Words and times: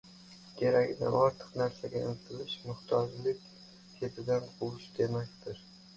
Keragidan 0.59 1.17
ortiq 1.17 1.51
narsaga 1.61 2.01
intilish— 2.13 2.55
muhtojlik 2.71 3.45
ketidan 3.99 4.49
quvish 4.57 4.93
demakdir. 5.03 5.63